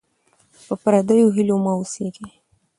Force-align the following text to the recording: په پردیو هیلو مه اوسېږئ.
په 0.65 0.73
پردیو 0.81 1.33
هیلو 1.35 1.55
مه 1.63 1.71
اوسېږئ. 1.77 2.29